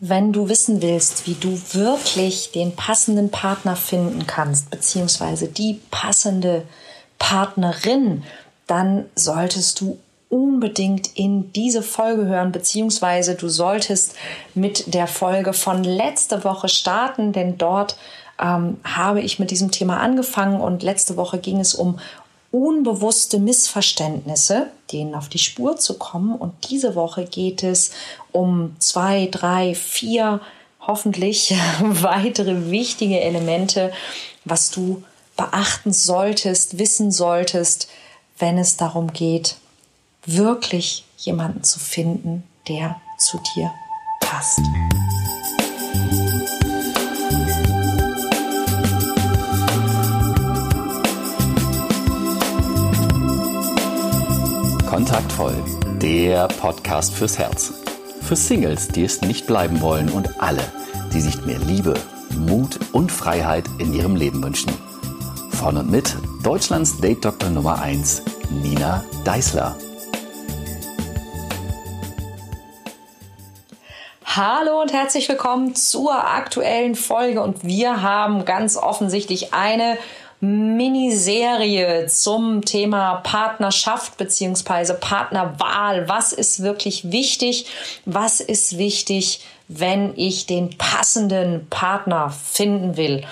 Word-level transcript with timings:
wenn 0.00 0.32
du 0.32 0.48
wissen 0.48 0.80
willst, 0.80 1.26
wie 1.26 1.34
du 1.34 1.60
wirklich 1.72 2.52
den 2.52 2.74
passenden 2.74 3.30
Partner 3.30 3.76
finden 3.76 4.26
kannst, 4.26 4.70
beziehungsweise 4.70 5.46
die 5.46 5.80
passende 5.90 6.62
Partnerin, 7.18 8.24
dann 8.66 9.04
solltest 9.14 9.80
du 9.80 9.98
unbedingt 10.30 11.18
in 11.18 11.52
diese 11.52 11.82
Folge 11.82 12.24
hören, 12.24 12.52
beziehungsweise 12.52 13.34
du 13.34 13.48
solltest 13.48 14.14
mit 14.54 14.94
der 14.94 15.06
Folge 15.06 15.52
von 15.52 15.84
letzte 15.84 16.44
Woche 16.44 16.68
starten, 16.68 17.32
denn 17.32 17.58
dort 17.58 17.96
ähm, 18.40 18.78
habe 18.84 19.20
ich 19.20 19.38
mit 19.38 19.50
diesem 19.50 19.70
Thema 19.70 19.98
angefangen 19.98 20.60
und 20.60 20.82
letzte 20.82 21.16
Woche 21.16 21.38
ging 21.38 21.60
es 21.60 21.74
um 21.74 21.98
unbewusste 22.52 23.38
Missverständnisse, 23.38 24.70
denen 24.92 25.14
auf 25.14 25.28
die 25.28 25.38
Spur 25.38 25.76
zu 25.76 25.98
kommen. 25.98 26.34
Und 26.34 26.52
diese 26.70 26.94
Woche 26.94 27.24
geht 27.24 27.62
es 27.62 27.92
um 28.32 28.74
zwei, 28.78 29.28
drei, 29.30 29.74
vier, 29.74 30.40
hoffentlich 30.80 31.54
weitere 31.80 32.70
wichtige 32.70 33.20
Elemente, 33.20 33.92
was 34.44 34.70
du 34.70 35.02
beachten 35.36 35.92
solltest, 35.92 36.78
wissen 36.78 37.12
solltest, 37.12 37.88
wenn 38.38 38.58
es 38.58 38.76
darum 38.76 39.12
geht, 39.12 39.56
wirklich 40.26 41.04
jemanden 41.18 41.62
zu 41.62 41.78
finden, 41.78 42.42
der 42.68 43.00
zu 43.18 43.40
dir 43.54 43.70
passt. 44.20 44.60
Kontaktvoll, 55.10 55.64
der 56.00 56.46
Podcast 56.46 57.12
fürs 57.12 57.36
Herz. 57.36 57.72
Für 58.22 58.36
Singles, 58.36 58.86
die 58.86 59.02
es 59.02 59.22
nicht 59.22 59.44
bleiben 59.44 59.80
wollen 59.80 60.08
und 60.08 60.40
alle, 60.40 60.62
die 61.12 61.20
sich 61.20 61.44
mehr 61.44 61.58
Liebe, 61.58 61.94
Mut 62.36 62.78
und 62.92 63.10
Freiheit 63.10 63.64
in 63.80 63.92
ihrem 63.92 64.14
Leben 64.14 64.40
wünschen. 64.40 64.72
Von 65.50 65.76
und 65.78 65.90
mit 65.90 66.14
Deutschlands 66.44 67.00
Date 67.00 67.24
Doktor 67.24 67.50
Nummer 67.50 67.82
1, 67.82 68.22
Nina 68.62 69.04
Deißler. 69.24 69.74
Hallo 74.24 74.80
und 74.80 74.92
herzlich 74.92 75.28
willkommen 75.28 75.74
zur 75.74 76.24
aktuellen 76.24 76.94
Folge 76.94 77.42
und 77.42 77.64
wir 77.64 78.00
haben 78.00 78.44
ganz 78.44 78.76
offensichtlich 78.76 79.52
eine 79.52 79.98
Miniserie 80.40 82.06
zum 82.06 82.64
Thema 82.64 83.16
Partnerschaft 83.16 84.16
beziehungsweise 84.16 84.94
Partnerwahl. 84.94 86.08
Was 86.08 86.32
ist 86.32 86.62
wirklich 86.62 87.12
wichtig? 87.12 87.66
Was 88.06 88.40
ist 88.40 88.78
wichtig, 88.78 89.44
wenn 89.68 90.16
ich 90.16 90.46
den 90.46 90.76
passenden 90.78 91.66
Partner 91.68 92.30
finden 92.30 92.96
will? 92.96 93.24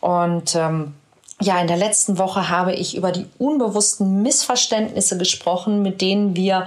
Und 0.00 0.54
ähm, 0.54 0.94
ja, 1.40 1.60
in 1.60 1.66
der 1.66 1.76
letzten 1.76 2.16
Woche 2.16 2.48
habe 2.48 2.74
ich 2.74 2.96
über 2.96 3.12
die 3.12 3.26
unbewussten 3.38 4.22
Missverständnisse 4.22 5.18
gesprochen, 5.18 5.82
mit 5.82 6.00
denen 6.00 6.34
wir 6.34 6.66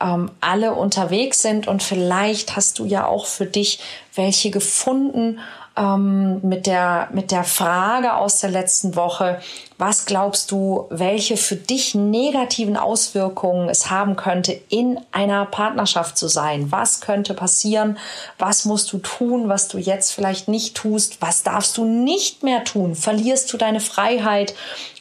ähm, 0.00 0.30
alle 0.40 0.74
unterwegs 0.74 1.40
sind. 1.40 1.68
Und 1.68 1.82
vielleicht 1.82 2.54
hast 2.54 2.78
du 2.78 2.84
ja 2.84 3.06
auch 3.06 3.24
für 3.24 3.46
dich 3.46 3.80
welche 4.14 4.50
gefunden 4.50 5.38
ähm, 5.78 6.40
mit, 6.42 6.66
der, 6.66 7.08
mit 7.12 7.30
der 7.30 7.44
Frage 7.44 8.14
aus 8.16 8.40
der 8.40 8.50
letzten 8.50 8.96
Woche, 8.96 9.40
was 9.78 10.06
glaubst 10.06 10.50
du, 10.50 10.86
welche 10.90 11.36
für 11.36 11.54
dich 11.54 11.94
negativen 11.94 12.76
Auswirkungen 12.76 13.68
es 13.68 13.90
haben 13.90 14.16
könnte, 14.16 14.52
in 14.68 14.98
einer 15.12 15.46
Partnerschaft 15.46 16.18
zu 16.18 16.26
sein? 16.26 16.72
Was 16.72 17.00
könnte 17.00 17.32
passieren? 17.32 17.96
Was 18.38 18.64
musst 18.64 18.92
du 18.92 18.98
tun, 18.98 19.48
was 19.48 19.68
du 19.68 19.78
jetzt 19.78 20.12
vielleicht 20.12 20.48
nicht 20.48 20.76
tust? 20.76 21.22
Was 21.22 21.44
darfst 21.44 21.78
du 21.78 21.84
nicht 21.84 22.42
mehr 22.42 22.64
tun? 22.64 22.96
Verlierst 22.96 23.52
du 23.52 23.56
deine 23.56 23.80
Freiheit? 23.80 24.54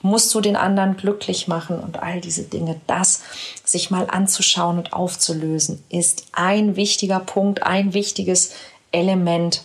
Musst 0.03 0.33
du 0.36 0.42
den 0.42 0.55
anderen 0.55 0.95
glücklich 0.95 1.48
machen? 1.48 1.80
Und 1.80 2.04
all 2.04 2.21
diese 2.21 2.43
Dinge, 2.43 2.80
das 2.86 3.21
sich 3.64 3.89
mal 3.89 4.08
anzuschauen 4.08 4.77
und 4.77 4.93
aufzulösen, 4.93 5.83
ist 5.89 6.26
ein 6.33 6.76
wichtiger 6.76 7.20
Punkt, 7.20 7.64
ein 7.64 7.95
wichtiges 7.95 8.52
Element 8.92 9.64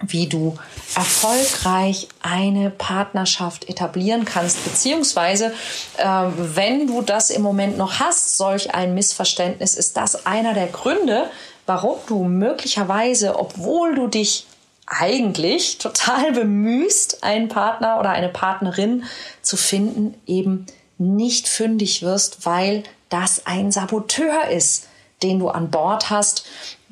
wie 0.00 0.26
du 0.26 0.56
erfolgreich 0.94 2.08
eine 2.22 2.70
Partnerschaft 2.70 3.68
etablieren 3.68 4.24
kannst, 4.24 4.64
beziehungsweise 4.64 5.52
äh, 5.98 6.26
wenn 6.36 6.86
du 6.86 7.02
das 7.02 7.30
im 7.30 7.42
Moment 7.42 7.76
noch 7.76 8.00
hast, 8.00 8.36
solch 8.36 8.74
ein 8.74 8.94
Missverständnis, 8.94 9.74
ist 9.74 9.96
das 9.96 10.26
einer 10.26 10.54
der 10.54 10.68
Gründe, 10.68 11.30
warum 11.66 11.98
du 12.06 12.24
möglicherweise, 12.24 13.38
obwohl 13.38 13.94
du 13.94 14.06
dich 14.06 14.46
eigentlich 14.86 15.78
total 15.78 16.32
bemühst, 16.34 17.22
einen 17.22 17.48
Partner 17.48 17.98
oder 18.00 18.10
eine 18.10 18.28
Partnerin 18.28 19.04
zu 19.42 19.56
finden, 19.56 20.14
eben 20.26 20.66
nicht 20.98 21.48
fündig 21.48 22.02
wirst, 22.02 22.44
weil 22.44 22.82
das 23.08 23.46
ein 23.46 23.70
Saboteur 23.70 24.48
ist, 24.48 24.86
den 25.22 25.38
du 25.38 25.48
an 25.48 25.70
Bord 25.70 26.10
hast, 26.10 26.44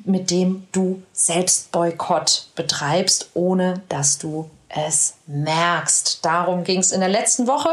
mit 0.09 0.31
dem 0.31 0.67
du 0.71 1.01
Selbstboykott 1.13 2.47
betreibst, 2.55 3.29
ohne 3.33 3.81
dass 3.89 4.17
du 4.17 4.49
es 4.69 5.15
merkst. 5.27 6.23
Darum 6.23 6.63
ging 6.63 6.79
es 6.79 6.91
in 6.91 6.99
der 6.99 7.09
letzten 7.09 7.47
Woche. 7.47 7.69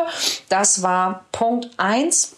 Das 0.49 0.83
war 0.83 1.25
Punkt 1.33 1.69
1. 1.77 2.33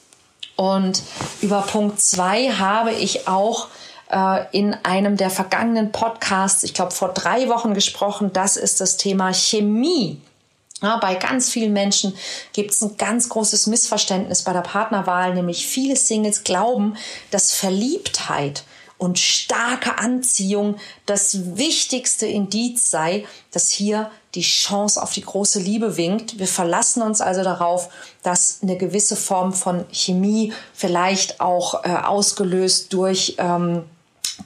Und 0.57 1.03
über 1.41 1.63
Punkt 1.63 2.01
2 2.01 2.51
habe 2.53 2.93
ich 2.93 3.29
auch 3.29 3.69
äh, 4.11 4.45
in 4.51 4.75
einem 4.83 5.17
der 5.17 5.31
vergangenen 5.31 5.93
Podcasts, 5.93 6.65
ich 6.65 6.75
glaube 6.75 6.91
vor 6.91 7.11
drei 7.11 7.49
Wochen 7.49 7.75
gesprochen. 7.75 8.33
Das 8.33 8.57
ist 8.57 8.81
das 8.81 8.97
Thema 8.97 9.33
Chemie. 9.33 10.21
Ja, 10.81 10.97
bei 10.99 11.17
ganz 11.17 11.51
vielen 11.51 11.73
Menschen 11.73 12.15
gibt 12.53 12.71
es 12.71 12.83
ein 12.83 12.97
ganz 12.97 13.29
großes 13.29 13.67
Missverständnis 13.67 14.43
bei 14.43 14.53
der 14.53 14.61
Partnerwahl, 14.61 15.35
nämlich 15.35 15.67
viele 15.67 15.97
Singles 15.97 16.45
glauben, 16.45 16.97
dass 17.33 17.53
Verliebtheit 17.53 18.63
und 18.99 19.19
starke 19.19 19.99
Anziehung 19.99 20.77
das 21.07 21.57
wichtigste 21.57 22.27
Indiz 22.27 22.91
sei, 22.91 23.25
dass 23.53 23.71
hier 23.71 24.11
die 24.35 24.43
Chance 24.43 25.03
auf 25.03 25.13
die 25.13 25.23
große 25.23 25.61
Liebe 25.61 25.97
winkt. 25.97 26.39
Wir 26.39 26.49
verlassen 26.49 27.03
uns 27.03 27.21
also 27.21 27.43
darauf, 27.43 27.89
dass 28.23 28.59
eine 28.63 28.77
gewisse 28.77 29.17
Form 29.17 29.53
von 29.53 29.87
Chemie 29.91 30.53
vielleicht 30.75 31.41
auch 31.41 31.85
äh, 31.85 31.89
ausgelöst 31.89 32.93
durch 32.93 33.37
ähm, 33.39 33.85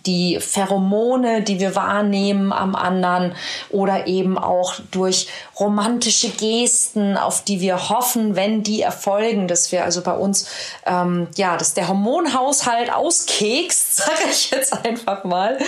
die 0.07 0.39
Pheromone, 0.41 1.43
die 1.43 1.61
wir 1.61 1.77
wahrnehmen 1.77 2.53
am 2.53 2.75
anderen 2.75 3.35
oder 3.71 4.07
eben 4.07 4.39
auch 4.39 4.75
durch 4.91 5.29
romantische 5.59 6.31
Gesten, 6.31 7.17
auf 7.17 7.45
die 7.45 7.61
wir 7.61 7.89
hoffen, 7.89 8.35
wenn 8.35 8.63
die 8.63 8.83
erfolgen, 8.83 9.49
dass 9.49 9.71
wir 9.71 9.85
also 9.85 10.03
bei 10.03 10.15
uns, 10.15 10.49
ähm, 10.87 11.29
ja, 11.37 11.57
dass 11.57 11.75
der 11.75 11.89
Hormonhaushalt 11.89 12.93
auskekst, 12.93 13.97
sage 13.97 14.29
ich 14.31 14.51
jetzt 14.51 14.73
einfach 14.85 15.25
mal, 15.25 15.59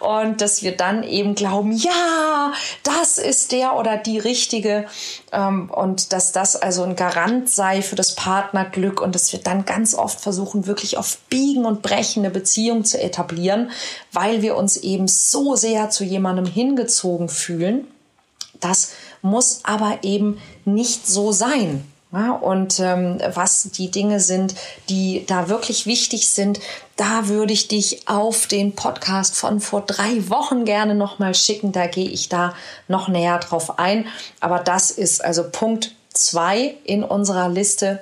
und 0.00 0.40
dass 0.40 0.62
wir 0.62 0.76
dann 0.76 1.02
eben 1.04 1.34
glauben, 1.34 1.72
ja, 1.72 2.52
das 2.82 3.18
ist 3.18 3.52
der 3.52 3.76
oder 3.76 3.96
die 3.96 4.18
richtige 4.18 4.86
ähm, 5.32 5.70
und 5.70 6.12
dass 6.12 6.32
das 6.32 6.56
also 6.56 6.82
ein 6.82 6.96
Garant 6.96 7.50
sei 7.50 7.82
für 7.82 7.96
das 7.96 8.14
Partnerglück 8.14 9.00
und 9.00 9.14
dass 9.14 9.32
wir 9.32 9.40
dann 9.40 9.64
ganz 9.64 9.94
oft 9.94 10.20
versuchen, 10.20 10.66
wirklich 10.66 10.96
auf 10.96 11.18
Biegen 11.28 11.64
und 11.64 11.82
Brechen 11.82 12.24
eine 12.24 12.30
Beziehung 12.30 12.84
zu 12.84 13.00
etablieren, 13.00 13.70
weil 14.12 14.42
wir 14.42 14.56
uns 14.56 14.76
eben 14.76 15.08
so 15.08 15.56
sehr 15.56 15.90
zu 15.90 16.04
jemandem 16.04 16.46
hingezogen 16.46 17.28
fühlen. 17.28 17.86
Das 18.60 18.92
muss 19.22 19.60
aber 19.64 19.98
eben 20.02 20.40
nicht 20.64 21.06
so 21.06 21.32
sein. 21.32 21.84
Ja, 22.14 22.30
und 22.30 22.78
ähm, 22.78 23.18
was 23.34 23.70
die 23.72 23.90
Dinge 23.90 24.20
sind, 24.20 24.54
die 24.88 25.24
da 25.26 25.48
wirklich 25.48 25.84
wichtig 25.84 26.28
sind, 26.28 26.60
da 26.94 27.26
würde 27.26 27.52
ich 27.52 27.66
dich 27.66 28.06
auf 28.06 28.46
den 28.46 28.76
Podcast 28.76 29.34
von 29.34 29.58
vor 29.58 29.80
drei 29.80 30.28
Wochen 30.28 30.64
gerne 30.64 30.94
nochmal 30.94 31.34
schicken. 31.34 31.72
Da 31.72 31.88
gehe 31.88 32.08
ich 32.08 32.28
da 32.28 32.54
noch 32.86 33.08
näher 33.08 33.40
drauf 33.40 33.80
ein. 33.80 34.06
Aber 34.38 34.60
das 34.60 34.92
ist 34.92 35.24
also 35.24 35.50
Punkt 35.50 35.92
zwei 36.12 36.76
in 36.84 37.02
unserer 37.02 37.48
Liste, 37.48 38.00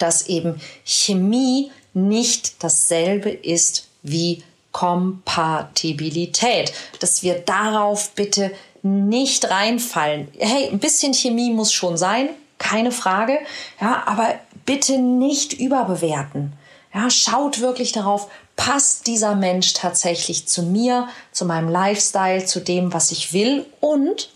dass 0.00 0.26
eben 0.26 0.60
Chemie 0.84 1.70
nicht 1.94 2.64
dasselbe 2.64 3.30
ist 3.30 3.86
wie 4.02 4.42
Kompatibilität. 4.76 6.74
Dass 7.00 7.22
wir 7.22 7.38
darauf 7.38 8.10
bitte 8.10 8.52
nicht 8.82 9.50
reinfallen. 9.50 10.28
Hey, 10.38 10.68
ein 10.68 10.80
bisschen 10.80 11.14
Chemie 11.14 11.50
muss 11.50 11.72
schon 11.72 11.96
sein, 11.96 12.28
keine 12.58 12.92
Frage. 12.92 13.38
Ja, 13.80 14.02
aber 14.04 14.34
bitte 14.66 14.98
nicht 14.98 15.54
überbewerten. 15.54 16.52
Ja, 16.92 17.08
schaut 17.08 17.60
wirklich 17.60 17.92
darauf, 17.92 18.28
passt 18.56 19.06
dieser 19.06 19.34
Mensch 19.34 19.72
tatsächlich 19.72 20.46
zu 20.46 20.62
mir, 20.62 21.08
zu 21.32 21.46
meinem 21.46 21.70
Lifestyle, 21.70 22.44
zu 22.44 22.60
dem, 22.60 22.92
was 22.92 23.10
ich 23.12 23.32
will 23.32 23.64
und 23.80 24.28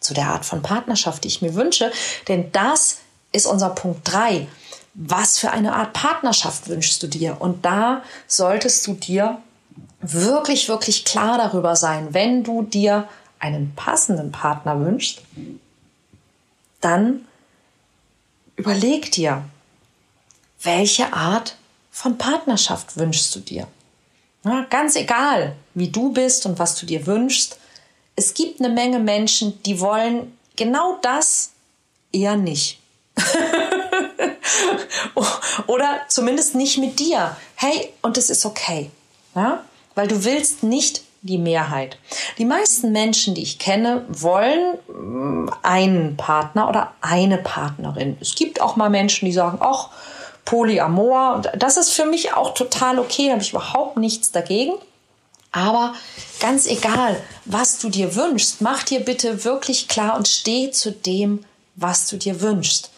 zu 0.00 0.14
der 0.14 0.28
Art 0.28 0.46
von 0.46 0.62
Partnerschaft, 0.62 1.24
die 1.24 1.28
ich 1.28 1.42
mir 1.42 1.54
wünsche. 1.54 1.92
Denn 2.28 2.50
das 2.52 3.00
ist 3.32 3.44
unser 3.44 3.70
Punkt 3.70 4.10
drei. 4.10 4.46
Was 4.94 5.38
für 5.38 5.50
eine 5.50 5.74
Art 5.74 5.92
Partnerschaft 5.92 6.68
wünschst 6.68 7.02
du 7.02 7.08
dir? 7.08 7.40
Und 7.40 7.64
da 7.64 8.02
solltest 8.26 8.86
du 8.86 8.94
dir 8.94 9.38
wirklich, 10.00 10.68
wirklich 10.68 11.04
klar 11.04 11.38
darüber 11.38 11.74
sein, 11.76 12.14
wenn 12.14 12.44
du 12.44 12.62
dir 12.62 13.08
einen 13.40 13.74
passenden 13.74 14.32
Partner 14.32 14.78
wünschst, 14.80 15.22
dann 16.80 17.26
überleg 18.56 19.10
dir, 19.12 19.44
welche 20.62 21.12
Art 21.12 21.56
von 21.90 22.16
Partnerschaft 22.18 22.96
wünschst 22.96 23.34
du 23.34 23.40
dir? 23.40 23.66
Ja, 24.44 24.66
ganz 24.68 24.96
egal, 24.96 25.56
wie 25.74 25.88
du 25.88 26.12
bist 26.12 26.46
und 26.46 26.58
was 26.58 26.76
du 26.76 26.86
dir 26.86 27.06
wünschst. 27.06 27.58
Es 28.16 28.34
gibt 28.34 28.60
eine 28.60 28.68
Menge 28.68 28.98
Menschen, 28.98 29.62
die 29.62 29.80
wollen 29.80 30.36
genau 30.56 30.98
das 31.02 31.52
eher 32.12 32.36
nicht. 32.36 32.80
Oder 35.66 36.00
zumindest 36.08 36.54
nicht 36.54 36.78
mit 36.78 36.98
dir. 36.98 37.36
Hey, 37.56 37.92
und 38.02 38.18
es 38.18 38.30
ist 38.30 38.44
okay. 38.44 38.90
Ja? 39.34 39.64
Weil 39.94 40.08
du 40.08 40.24
willst 40.24 40.62
nicht 40.62 41.02
die 41.22 41.38
Mehrheit. 41.38 41.96
Die 42.36 42.44
meisten 42.44 42.92
Menschen, 42.92 43.34
die 43.34 43.42
ich 43.42 43.58
kenne, 43.58 44.04
wollen 44.08 44.76
mm, 44.88 45.50
einen 45.62 46.16
Partner 46.16 46.68
oder 46.68 46.92
eine 47.00 47.38
Partnerin. 47.38 48.18
Es 48.20 48.34
gibt 48.34 48.60
auch 48.60 48.76
mal 48.76 48.90
Menschen, 48.90 49.24
die 49.24 49.32
sagen, 49.32 49.58
ach, 49.60 49.88
Polyamor. 50.44 51.42
Das 51.56 51.78
ist 51.78 51.90
für 51.90 52.04
mich 52.04 52.34
auch 52.34 52.52
total 52.52 52.98
okay, 52.98 53.26
da 53.26 53.32
habe 53.32 53.42
ich 53.42 53.50
überhaupt 53.50 53.96
nichts 53.96 54.32
dagegen. 54.32 54.74
Aber 55.52 55.94
ganz 56.40 56.66
egal, 56.66 57.16
was 57.44 57.78
du 57.78 57.88
dir 57.88 58.16
wünschst, 58.16 58.60
mach 58.60 58.82
dir 58.82 59.00
bitte 59.00 59.44
wirklich 59.44 59.88
klar 59.88 60.16
und 60.16 60.28
steh 60.28 60.70
zu 60.72 60.90
dem, 60.90 61.44
was 61.76 62.08
du 62.08 62.16
dir 62.16 62.40
wünschst. 62.40 62.90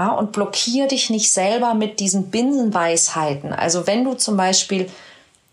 Ja, 0.00 0.12
und 0.12 0.32
blockier 0.32 0.88
dich 0.88 1.10
nicht 1.10 1.30
selber 1.30 1.74
mit 1.74 2.00
diesen 2.00 2.30
Binsenweisheiten. 2.30 3.52
Also 3.52 3.86
wenn 3.86 4.02
du 4.02 4.14
zum 4.14 4.34
Beispiel 4.34 4.88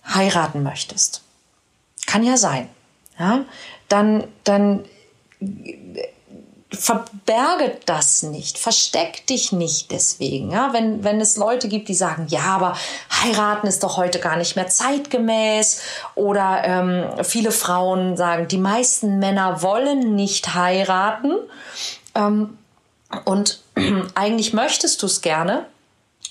heiraten 0.06 0.64
möchtest, 0.64 1.22
kann 2.06 2.24
ja 2.24 2.38
sein, 2.38 2.70
ja, 3.20 3.44
dann, 3.90 4.24
dann 4.46 4.86
verberge 6.72 7.78
das 7.88 8.24
nicht, 8.24 8.58
versteck 8.58 9.28
dich 9.28 9.52
nicht 9.52 9.92
deswegen. 9.92 10.52
Ja? 10.52 10.72
Wenn, 10.72 11.04
wenn 11.04 11.20
es 11.20 11.36
Leute 11.36 11.68
gibt, 11.68 11.90
die 11.90 11.94
sagen, 11.94 12.28
ja, 12.30 12.46
aber 12.46 12.78
heiraten 13.22 13.68
ist 13.68 13.84
doch 13.84 13.98
heute 13.98 14.20
gar 14.20 14.38
nicht 14.38 14.56
mehr 14.56 14.70
zeitgemäß 14.70 15.82
oder 16.16 16.62
ähm, 16.64 17.26
viele 17.26 17.52
Frauen 17.52 18.16
sagen, 18.16 18.48
die 18.48 18.60
meisten 18.60 19.20
Männer 19.20 19.62
wollen 19.62 20.16
nicht 20.16 20.54
heiraten 20.54 21.36
ähm, 22.16 22.58
und 23.26 23.60
eigentlich 24.16 24.54
möchtest 24.54 25.02
du 25.02 25.06
es 25.06 25.22
gerne, 25.22 25.66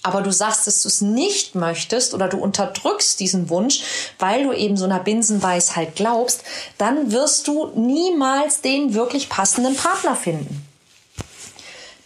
aber 0.02 0.22
du 0.22 0.32
sagst, 0.32 0.66
dass 0.66 0.82
du 0.82 0.88
es 0.88 1.00
nicht 1.00 1.54
möchtest 1.54 2.14
oder 2.14 2.28
du 2.28 2.38
unterdrückst 2.38 3.18
diesen 3.18 3.50
Wunsch, 3.50 3.82
weil 4.18 4.44
du 4.44 4.52
eben 4.52 4.76
so 4.76 4.84
einer 4.84 5.00
Binsenweisheit 5.00 5.96
glaubst, 5.96 6.42
dann 6.78 7.10
wirst 7.10 7.48
du 7.48 7.72
niemals 7.74 8.60
den 8.60 8.94
wirklich 8.94 9.28
passenden 9.28 9.74
Partner 9.74 10.14
finden. 10.14 10.64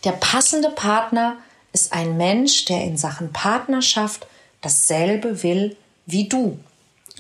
Der 0.04 0.12
passende 0.12 0.70
Partner 0.70 1.36
ist 1.72 1.92
ein 1.92 2.16
Mensch, 2.16 2.64
der 2.64 2.82
in 2.84 2.96
Sachen 2.96 3.32
Partnerschaft 3.32 4.26
dasselbe 4.62 5.42
will 5.42 5.76
wie 6.06 6.28
du. 6.28 6.58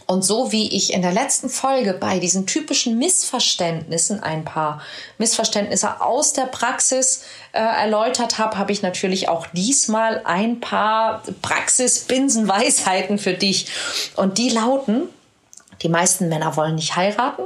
Und 0.06 0.24
so 0.24 0.50
wie 0.50 0.74
ich 0.76 0.92
in 0.92 1.02
der 1.02 1.12
letzten 1.12 1.48
Folge 1.48 1.92
bei 1.92 2.18
diesen 2.18 2.44
typischen 2.44 2.98
Missverständnissen 2.98 4.20
ein 4.20 4.44
paar 4.44 4.82
Missverständnisse 5.18 6.00
aus 6.00 6.32
der 6.32 6.46
Praxis 6.46 7.22
äh, 7.52 7.60
erläutert 7.60 8.38
habe, 8.38 8.58
habe 8.58 8.72
ich 8.72 8.82
natürlich 8.82 9.28
auch 9.28 9.46
diesmal 9.52 10.22
ein 10.24 10.58
paar 10.58 11.22
Praxis-Binsenweisheiten 11.42 13.18
für 13.18 13.34
dich. 13.34 13.66
Und 14.16 14.38
die 14.38 14.48
lauten, 14.48 15.08
die 15.82 15.88
meisten 15.88 16.28
Männer 16.28 16.56
wollen 16.56 16.74
nicht 16.74 16.96
heiraten. 16.96 17.42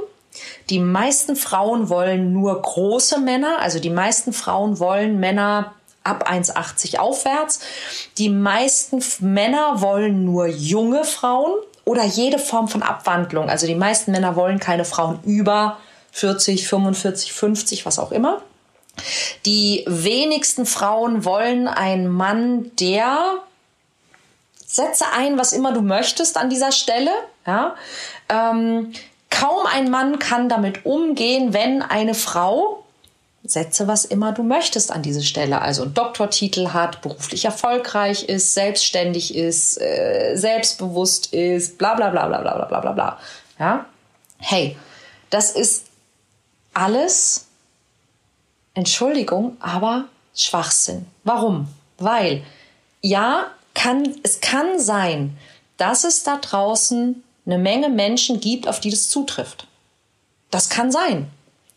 Die 0.71 0.79
meisten 0.79 1.35
Frauen 1.35 1.89
wollen 1.89 2.33
nur 2.33 2.59
große 2.59 3.19
Männer, 3.19 3.59
also 3.59 3.79
die 3.79 3.91
meisten 3.91 4.33
Frauen 4.33 4.79
wollen 4.79 5.19
Männer 5.19 5.75
ab 6.03 6.29
1,80 6.29 6.97
aufwärts. 6.97 7.59
Die 8.17 8.29
meisten 8.29 9.03
Männer 9.19 9.81
wollen 9.81 10.25
nur 10.25 10.47
junge 10.47 11.03
Frauen, 11.03 11.53
oder 11.85 12.03
jede 12.03 12.39
Form 12.39 12.67
von 12.67 12.83
Abwandlung. 12.83 13.49
Also 13.49 13.67
die 13.67 13.75
meisten 13.75 14.11
Männer 14.11 14.35
wollen 14.35 14.59
keine 14.59 14.85
Frauen 14.85 15.19
über 15.23 15.77
40, 16.11 16.67
45, 16.67 17.33
50, 17.33 17.85
was 17.85 17.99
auch 17.99 18.11
immer. 18.11 18.41
Die 19.45 19.83
wenigsten 19.87 20.65
Frauen 20.65 21.25
wollen 21.25 21.67
einen 21.67 22.07
Mann, 22.07 22.71
der 22.79 23.35
setze 24.65 25.05
ein, 25.15 25.37
was 25.37 25.53
immer 25.53 25.73
du 25.73 25.81
möchtest 25.81 26.37
an 26.37 26.49
dieser 26.49 26.71
Stelle. 26.71 27.11
Ja? 27.45 27.75
Ähm, 28.29 28.93
kaum 29.29 29.65
ein 29.65 29.91
Mann 29.91 30.19
kann 30.19 30.49
damit 30.49 30.85
umgehen, 30.85 31.53
wenn 31.53 31.81
eine 31.81 32.13
Frau 32.13 32.84
setze 33.47 33.87
was 33.87 34.05
immer 34.05 34.31
du 34.31 34.43
möchtest 34.43 34.91
an 34.91 35.01
diese 35.01 35.23
Stelle. 35.23 35.61
Also 35.61 35.83
einen 35.83 35.93
Doktortitel 35.93 36.69
hat, 36.69 37.01
beruflich 37.01 37.45
erfolgreich 37.45 38.23
ist, 38.23 38.53
selbstständig 38.53 39.35
ist, 39.35 39.79
äh, 39.79 40.35
selbstbewusst 40.35 41.33
ist, 41.33 41.77
bla 41.77 41.95
bla 41.95 42.09
bla 42.09 42.27
bla 42.27 42.41
bla 42.41 42.65
bla 42.65 42.79
bla 42.79 42.91
bla. 42.91 43.19
Ja? 43.59 43.85
Hey, 44.37 44.77
das 45.29 45.51
ist 45.51 45.85
alles, 46.73 47.45
Entschuldigung, 48.73 49.57
aber 49.59 50.05
Schwachsinn. 50.35 51.05
Warum? 51.23 51.67
Weil, 51.97 52.43
ja, 53.01 53.51
kann, 53.73 54.15
es 54.23 54.41
kann 54.41 54.79
sein, 54.79 55.37
dass 55.77 56.03
es 56.03 56.23
da 56.23 56.37
draußen 56.37 57.23
eine 57.45 57.57
Menge 57.57 57.89
Menschen 57.89 58.39
gibt, 58.39 58.67
auf 58.67 58.79
die 58.79 58.89
das 58.89 59.07
zutrifft. 59.07 59.67
Das 60.51 60.69
kann 60.69 60.91
sein. 60.91 61.29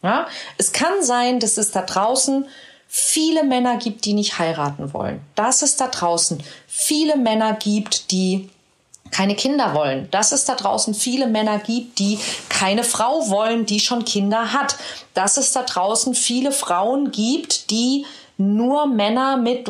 Ja? 0.02 0.26
Es 0.56 0.72
kann 0.72 1.02
sein, 1.02 1.40
dass 1.40 1.56
es 1.56 1.70
da 1.70 1.82
draußen 1.82 2.46
viele 2.88 3.44
Männer 3.44 3.76
gibt, 3.76 4.04
die 4.04 4.14
nicht 4.14 4.38
heiraten 4.38 4.92
wollen. 4.94 5.20
Dass 5.34 5.62
es 5.62 5.76
da 5.76 5.88
draußen 5.88 6.42
viele 6.66 7.16
Männer 7.16 7.54
gibt, 7.54 8.10
die 8.10 8.48
keine 9.10 9.34
Kinder 9.34 9.74
wollen. 9.74 10.08
Dass 10.10 10.32
es 10.32 10.44
da 10.44 10.54
draußen 10.54 10.94
viele 10.94 11.26
Männer 11.26 11.58
gibt, 11.58 11.98
die 11.98 12.18
keine 12.48 12.84
Frau 12.84 13.28
wollen, 13.28 13.66
die 13.66 13.80
schon 13.80 14.04
Kinder 14.04 14.52
hat. 14.52 14.76
Dass 15.14 15.36
es 15.36 15.52
da 15.52 15.62
draußen 15.62 16.14
viele 16.14 16.52
Frauen 16.52 17.10
gibt, 17.10 17.70
die 17.70 18.06
nur 18.40 18.86
Männer 18.86 19.36
mit 19.36 19.68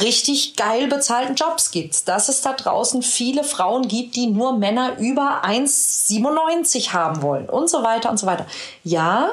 richtig 0.00 0.56
geil 0.56 0.88
bezahlten 0.88 1.34
Jobs 1.34 1.70
gibt. 1.70 2.08
Dass 2.08 2.28
es 2.28 2.40
da 2.40 2.54
draußen 2.54 3.02
viele 3.02 3.44
Frauen 3.44 3.88
gibt, 3.88 4.16
die 4.16 4.26
nur 4.26 4.56
Männer 4.56 4.98
über 4.98 5.44
1,97 5.44 6.92
haben 6.92 7.22
wollen 7.22 7.48
und 7.48 7.68
so 7.68 7.82
weiter 7.82 8.10
und 8.10 8.18
so 8.18 8.26
weiter. 8.26 8.46
Ja, 8.82 9.30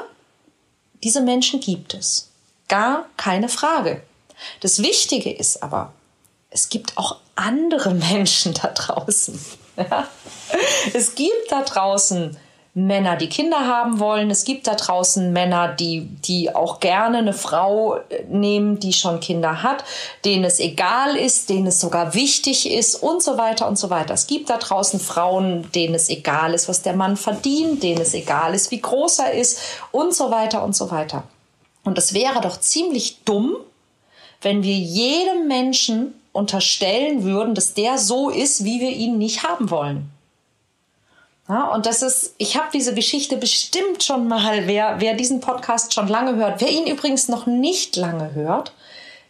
diese 1.04 1.20
Menschen 1.20 1.60
gibt 1.60 1.94
es. 1.94 2.30
Gar 2.68 3.06
keine 3.16 3.48
Frage. 3.48 4.02
Das 4.60 4.82
Wichtige 4.82 5.30
ist 5.30 5.62
aber, 5.62 5.92
es 6.50 6.70
gibt 6.70 6.96
auch 6.96 7.18
andere 7.36 7.94
Menschen 8.10 8.54
da 8.54 8.68
draußen. 8.68 9.38
Es 10.92 11.14
gibt 11.14 11.50
da 11.50 11.62
draußen 11.62 12.36
Männer, 12.76 13.14
die 13.14 13.28
Kinder 13.28 13.68
haben 13.68 14.00
wollen. 14.00 14.32
Es 14.32 14.44
gibt 14.44 14.66
da 14.66 14.74
draußen 14.74 15.32
Männer, 15.32 15.68
die, 15.68 16.00
die 16.00 16.52
auch 16.52 16.80
gerne 16.80 17.18
eine 17.18 17.32
Frau 17.32 17.96
äh, 17.96 18.24
nehmen, 18.28 18.80
die 18.80 18.92
schon 18.92 19.20
Kinder 19.20 19.62
hat, 19.62 19.84
denen 20.24 20.42
es 20.42 20.58
egal 20.58 21.16
ist, 21.16 21.50
denen 21.50 21.68
es 21.68 21.80
sogar 21.80 22.14
wichtig 22.14 22.68
ist 22.68 22.96
und 22.96 23.22
so 23.22 23.38
weiter 23.38 23.68
und 23.68 23.78
so 23.78 23.90
weiter. 23.90 24.14
Es 24.14 24.26
gibt 24.26 24.50
da 24.50 24.58
draußen 24.58 24.98
Frauen, 24.98 25.70
denen 25.70 25.94
es 25.94 26.08
egal 26.08 26.52
ist, 26.52 26.68
was 26.68 26.82
der 26.82 26.96
Mann 26.96 27.16
verdient, 27.16 27.84
denen 27.84 28.00
es 28.00 28.12
egal 28.12 28.54
ist, 28.54 28.72
wie 28.72 28.80
groß 28.80 29.20
er 29.20 29.34
ist 29.34 29.60
und 29.92 30.12
so 30.12 30.32
weiter 30.32 30.64
und 30.64 30.74
so 30.74 30.90
weiter. 30.90 31.22
Und 31.84 31.96
es 31.96 32.12
wäre 32.12 32.40
doch 32.40 32.58
ziemlich 32.58 33.22
dumm, 33.24 33.54
wenn 34.42 34.64
wir 34.64 34.74
jedem 34.74 35.46
Menschen 35.46 36.14
unterstellen 36.32 37.22
würden, 37.22 37.54
dass 37.54 37.74
der 37.74 37.98
so 37.98 38.30
ist, 38.30 38.64
wie 38.64 38.80
wir 38.80 38.90
ihn 38.90 39.16
nicht 39.16 39.44
haben 39.44 39.70
wollen. 39.70 40.10
Ja, 41.48 41.68
und 41.68 41.84
das 41.84 42.00
ist, 42.00 42.34
ich 42.38 42.56
habe 42.56 42.68
diese 42.72 42.94
Geschichte 42.94 43.36
bestimmt 43.36 44.02
schon 44.02 44.28
mal, 44.28 44.66
wer, 44.66 44.96
wer 45.00 45.14
diesen 45.14 45.40
Podcast 45.40 45.92
schon 45.92 46.08
lange 46.08 46.36
hört, 46.36 46.60
wer 46.62 46.70
ihn 46.70 46.86
übrigens 46.86 47.28
noch 47.28 47.46
nicht 47.46 47.96
lange 47.96 48.34
hört, 48.34 48.72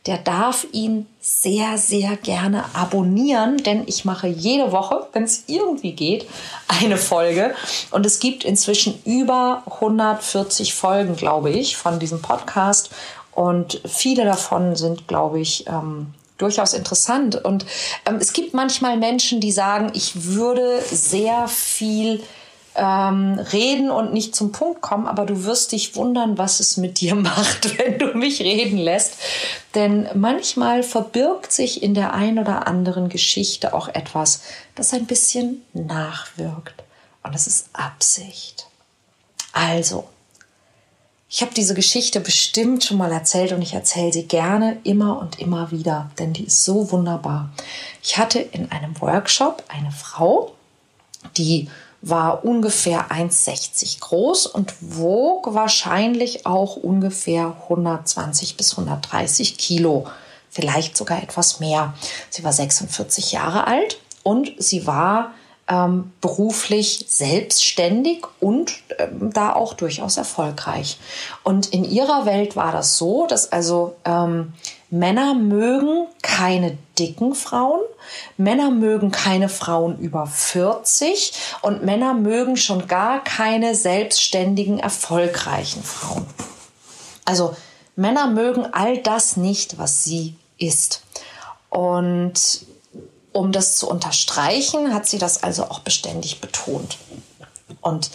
der 0.07 0.19
darf 0.19 0.67
ihn 0.71 1.07
sehr, 1.21 1.79
sehr 1.79 2.17
gerne 2.17 2.65
abonnieren, 2.75 3.57
denn 3.57 3.85
ich 3.87 4.05
mache 4.05 4.29
jede 4.29 4.71
Woche, 4.71 5.09
wenn 5.13 5.25
es 5.25 5.45
irgendwie 5.47 5.93
geht, 5.93 6.29
eine 6.69 6.99
Folge. 6.99 7.55
Und 7.91 8.05
es 8.05 8.21
gibt 8.21 8.45
inzwischen 8.45 9.01
über 9.05 9.63
140 9.67 10.75
Folgen, 10.75 11.17
glaube 11.17 11.51
ich, 11.51 11.77
von 11.77 11.99
diesem 11.99 12.21
Podcast. 12.21 12.91
Und 13.33 13.81
viele 13.87 14.25
davon 14.25 14.77
sind, 14.77 15.09
glaube 15.09 15.41
ich, 15.41 15.67
ähm, 15.67 16.13
durchaus 16.39 16.73
interessant. 16.75 17.37
Und 17.37 17.67
ähm, 18.07 18.17
es 18.17 18.33
gibt 18.33 18.55
manchmal 18.55 18.97
Menschen, 18.97 19.41
die 19.41 19.53
sagen, 19.53 19.91
ich 19.95 20.25
würde 20.25 20.83
sehr 20.91 21.49
viel 21.49 22.23
ähm, 22.75 23.39
reden 23.53 23.91
und 23.91 24.13
nicht 24.13 24.35
zum 24.35 24.51
Punkt 24.51 24.81
kommen, 24.81 25.07
aber 25.07 25.27
du 25.27 25.45
wirst 25.45 25.73
dich 25.73 25.95
wundern, 25.95 26.39
was 26.39 26.61
es 26.61 26.77
mit 26.77 27.01
dir 27.01 27.15
macht, 27.15 27.79
wenn 27.79 27.99
du 27.99 28.15
mich 28.15 28.41
reden 28.41 28.79
lässt. 28.79 29.15
Denn 29.75 30.09
manchmal 30.15 30.83
verbirgt 30.83 31.53
sich 31.53 31.83
in 31.83 31.95
der 31.95 32.15
ein 32.15 32.39
oder 32.39 32.67
anderen 32.67 33.09
Geschichte 33.09 33.75
auch 33.75 33.89
etwas, 33.89 34.43
das 34.75 34.93
ein 34.93 35.07
bisschen 35.07 35.63
nachwirkt. 35.73 36.83
und 37.23 37.35
es 37.35 37.47
ist 37.47 37.69
Absicht. 37.73 38.67
Also, 39.53 40.09
ich 41.35 41.43
habe 41.43 41.53
diese 41.53 41.75
Geschichte 41.75 42.21
bestimmt 42.21 42.85
schon 42.85 42.97
mal 42.97 43.11
erzählt 43.11 43.51
und 43.51 43.61
ich 43.61 43.75
erzähle 43.75 44.13
sie 44.13 44.23
gerne 44.23 44.79
immer 44.85 45.19
und 45.19 45.41
immer 45.41 45.73
wieder, 45.73 46.09
denn 46.17 46.33
die 46.33 46.45
ist 46.45 46.65
so 46.65 46.93
wunderbar. 46.93 47.51
Ich 48.05 48.19
hatte 48.19 48.39
in 48.39 48.71
einem 48.71 49.01
Workshop 49.01 49.65
eine 49.67 49.91
Frau, 49.91 50.53
die 51.37 51.69
war 52.03 52.45
ungefähr 52.45 53.11
1,60 53.11 53.99
groß 53.99 54.47
und 54.47 54.75
wog 54.81 55.53
wahrscheinlich 55.55 56.47
auch 56.47 56.77
ungefähr 56.77 57.57
120 57.65 58.57
bis 58.57 58.79
130 58.79 59.59
Kilo, 59.59 60.07
vielleicht 60.51 60.97
sogar 60.97 61.21
etwas 61.21 61.59
mehr. 61.59 61.95
Sie 62.31 62.45
war 62.45 62.53
46 62.53 63.33
Jahre 63.33 63.67
alt 63.67 63.99
und 64.23 64.53
sie 64.59 64.87
war 64.87 65.33
ähm, 65.69 66.13
beruflich 66.21 67.07
selbstständig 67.09 68.25
und 68.41 68.75
ähm, 68.99 69.33
da 69.33 69.55
auch 69.55 69.75
durchaus 69.75 70.17
erfolgreich. 70.17 70.99
Und 71.43 71.73
in 71.73 71.85
ihrer 71.85 72.27
Welt 72.27 72.55
war 72.57 72.73
das 72.73 72.99
so, 72.99 73.27
dass 73.27 73.51
also 73.53 73.97
ähm, 74.05 74.53
Männer 74.91 75.35
mögen 75.35 76.07
keine 76.23 76.77
dicken 76.99 77.35
Frauen, 77.35 77.81
Männer 78.37 78.71
mögen 78.71 79.11
keine 79.11 79.49
Frauen 79.49 79.99
über 79.99 80.27
40 80.27 81.33
und 81.63 81.83
Männer 81.83 82.15
mögen 82.15 82.57
schon 82.57 82.87
gar 82.87 83.25
keine 83.25 83.75
selbstständigen, 83.75 84.79
erfolgreichen 84.79 85.83
Frauen. 85.83 86.27
Also 87.25 87.57
Männer 87.97 88.27
mögen 88.27 88.67
all 88.73 88.99
das 88.99 89.37
nicht, 89.37 89.79
was 89.79 90.05
sie 90.05 90.37
ist. 90.59 91.03
Und 91.71 92.67
um 93.35 93.53
das 93.53 93.77
zu 93.77 93.89
unterstreichen, 93.89 94.95
hat 94.95 95.07
sie 95.07 95.19
das 95.19 95.43
also 95.43 95.65
auch 95.65 95.81
beständig 95.81 96.41
betont. 96.41 96.97
Und 97.81 98.11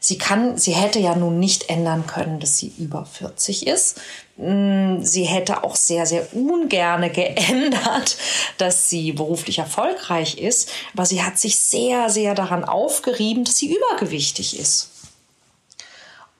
sie 0.00 0.18
kann, 0.18 0.58
sie 0.58 0.72
hätte 0.72 0.98
ja 0.98 1.14
nun 1.14 1.38
nicht 1.38 1.70
ändern 1.70 2.06
können, 2.06 2.40
dass 2.40 2.58
sie 2.58 2.72
über 2.76 3.06
40 3.06 3.68
ist. 3.68 4.00
Mm, 4.36 5.00
sie 5.00 5.24
hätte 5.24 5.62
auch 5.62 5.76
sehr, 5.76 6.06
sehr 6.06 6.26
ungerne 6.34 7.08
geändert, 7.10 8.16
dass 8.58 8.90
sie 8.90 9.12
beruflich 9.12 9.60
erfolgreich 9.60 10.38
ist. 10.38 10.68
Aber 10.92 11.06
sie 11.06 11.22
hat 11.22 11.38
sich 11.38 11.60
sehr, 11.60 12.10
sehr 12.10 12.34
daran 12.34 12.64
aufgerieben, 12.64 13.44
dass 13.44 13.56
sie 13.56 13.74
übergewichtig 13.74 14.58
ist. 14.58 14.90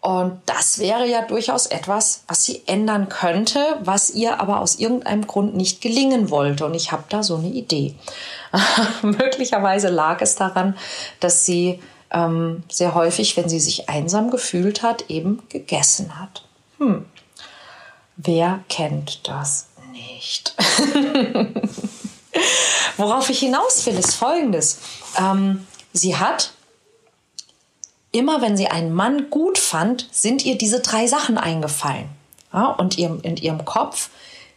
Und 0.05 0.43
das 0.45 0.81
wäre 0.81 1.09
ja 1.09 1.23
durchaus 1.23 1.65
etwas, 1.65 2.25
was 2.29 2.45
sie 2.45 2.61
ändern 2.67 3.09
könnte, 3.09 3.79
was 3.81 4.11
ihr 4.11 4.39
aber 4.39 4.61
aus 4.61 4.75
irgendeinem 4.75 5.27
Grund 5.27 5.57
nicht 5.57 5.81
gelingen 5.81 6.29
wollte. 6.29 6.67
Und 6.67 6.75
ich 6.75 6.93
habe 6.93 7.05
da 7.09 7.23
so 7.23 7.37
eine 7.37 7.49
Idee. 7.49 7.95
Möglicherweise 9.03 9.89
lag 9.89 10.21
es 10.21 10.35
daran, 10.35 10.77
dass 11.21 11.47
sie 11.47 11.81
ähm, 12.11 12.65
sehr 12.71 12.95
häufig, 12.95 13.35
wenn 13.39 13.49
sie 13.49 13.61
sich 13.61 13.89
einsam 13.89 14.31
gefühlt 14.31 14.83
hat, 14.83 15.09
eben 15.09 15.43
gegessen 15.49 16.21
hat. 16.21 16.45
Hm. 16.77 17.07
Wer 18.17 18.61
kennt 18.69 19.27
das 19.27 19.69
nicht? 19.91 20.55
Worauf 22.99 23.31
ich 23.31 23.39
hinaus 23.39 23.87
will, 23.87 23.99
ist 23.99 24.17
Folgendes. 24.17 24.81
Ähm, 25.19 25.67
sie 25.95 26.15
hat 26.15 26.53
immer 28.15 28.41
wenn 28.41 28.57
sie 28.57 28.69
einen 28.69 28.93
Mann 28.93 29.29
gut 29.29 29.59
fand, 29.59 30.09
sind 30.13 30.45
ihr 30.45 30.57
diese 30.57 30.81
drei 30.81 31.07
Sachen 31.07 31.37
eingefallen. 31.37 32.09
Ja, 32.53 32.67
und 32.67 32.97
ihrem, 32.97 33.21
in 33.23 33.37
ihrem 33.37 33.65
Kopf 33.65 34.11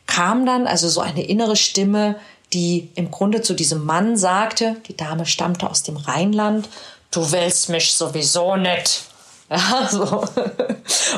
kam 0.05 0.45
dann 0.45 0.67
also 0.67 0.87
so 0.87 1.01
eine 1.01 1.23
innere 1.25 1.55
Stimme, 1.55 2.15
die 2.53 2.89
im 2.95 3.09
Grunde 3.09 3.41
zu 3.41 3.53
diesem 3.53 3.83
Mann 3.83 4.15
sagte, 4.15 4.77
die 4.87 4.95
Dame 4.95 5.25
stammte 5.25 5.69
aus 5.69 5.83
dem 5.83 5.97
Rheinland, 5.97 6.69
du 7.11 7.31
willst 7.31 7.69
mich 7.69 7.93
sowieso 7.93 8.55
nicht. 8.55 9.03
Ja, 9.49 9.87
so. 9.89 10.25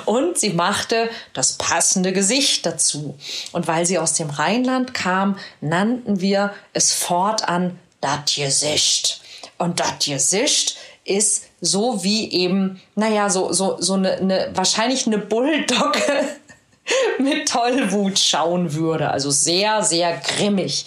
Und 0.05 0.37
sie 0.37 0.51
machte 0.51 1.09
das 1.33 1.53
passende 1.53 2.13
Gesicht 2.13 2.63
dazu. 2.63 3.17
Und 3.53 3.67
weil 3.67 3.87
sie 3.87 3.97
aus 3.97 4.13
dem 4.13 4.29
Rheinland 4.29 4.93
kam, 4.93 5.39
nannten 5.61 6.21
wir 6.21 6.53
es 6.73 6.93
fortan 6.93 7.79
das 8.01 8.35
Gesicht. 8.35 9.21
Und 9.57 9.79
das 9.79 10.05
Gesicht 10.05 10.77
ist 11.09 11.45
so 11.61 12.03
wie 12.03 12.31
eben, 12.31 12.81
naja, 12.95 13.29
so, 13.29 13.51
so, 13.51 13.77
so 13.79 13.93
eine, 13.93 14.13
eine 14.13 14.51
wahrscheinlich 14.53 15.07
eine 15.07 15.17
Bulldogge 15.17 16.29
mit 17.19 17.47
Tollwut 17.49 18.19
schauen 18.19 18.73
würde. 18.73 19.09
Also 19.09 19.31
sehr, 19.31 19.83
sehr 19.83 20.17
grimmig. 20.17 20.85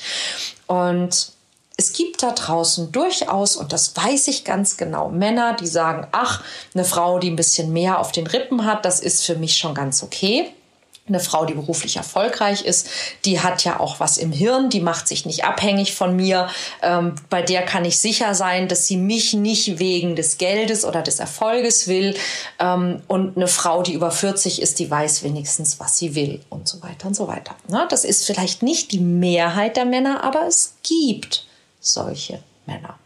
Und 0.67 1.33
es 1.76 1.93
gibt 1.93 2.23
da 2.23 2.33
draußen 2.33 2.93
durchaus, 2.93 3.57
und 3.57 3.73
das 3.73 3.97
weiß 3.97 4.29
ich 4.29 4.45
ganz 4.45 4.76
genau, 4.76 5.09
Männer, 5.09 5.55
die 5.55 5.67
sagen, 5.67 6.07
ach, 6.12 6.43
eine 6.75 6.85
Frau, 6.85 7.19
die 7.19 7.31
ein 7.31 7.37
bisschen 7.37 7.73
mehr 7.73 7.99
auf 7.99 8.12
den 8.12 8.26
Rippen 8.26 8.64
hat, 8.64 8.85
das 8.85 9.00
ist 9.00 9.25
für 9.25 9.37
mich 9.37 9.57
schon 9.57 9.75
ganz 9.75 10.02
okay 10.02 10.52
eine 11.12 11.23
Frau, 11.23 11.45
die 11.45 11.54
beruflich 11.54 11.97
erfolgreich 11.97 12.62
ist, 12.64 12.88
die 13.25 13.40
hat 13.40 13.64
ja 13.64 13.78
auch 13.81 14.00
was 14.00 14.19
im 14.19 14.33
Hirn, 14.33 14.71
die 14.71 14.81
macht 14.81 15.09
sich 15.09 15.26
nicht 15.26 15.45
abhängig 15.45 15.95
von 15.95 16.16
mir. 16.16 16.49
Ähm, 16.83 17.14
bei 17.28 17.42
der 17.42 17.62
kann 17.62 17.85
ich 17.85 17.99
sicher 17.99 18.35
sein, 18.35 18.69
dass 18.69 18.87
sie 18.87 18.97
mich 18.97 19.35
nicht 19.35 19.78
wegen 19.78 20.16
des 20.16 20.38
Geldes 20.38 20.85
oder 20.85 21.02
des 21.02 21.21
Erfolges 21.21 21.87
will. 21.88 22.16
Ähm, 22.59 23.02
und 23.09 23.37
eine 23.37 23.49
Frau, 23.49 23.83
die 23.83 23.92
über 23.92 24.11
40 24.11 24.61
ist, 24.62 24.78
die 24.78 24.90
weiß 24.90 25.23
wenigstens, 25.23 25.78
was 25.78 25.99
sie 25.99 26.14
will 26.14 26.40
und 26.49 26.66
so 26.69 26.83
weiter 26.83 27.09
und 27.09 27.14
so 27.14 27.28
weiter. 27.28 27.54
Na, 27.69 27.87
das 27.87 28.04
ist 28.04 28.25
vielleicht 28.25 28.62
nicht 28.62 28.92
die 28.92 29.00
Mehrheit 29.00 29.76
der 29.76 29.85
Männer, 29.85 30.25
aber 30.25 30.47
es 30.47 30.75
gibt 30.83 31.47
solche 31.81 32.42
Männer. 32.66 32.99